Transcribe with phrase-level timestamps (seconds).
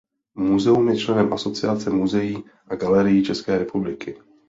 [0.37, 4.15] Muzeum je členem Asociace muzeí a galerií České republiky.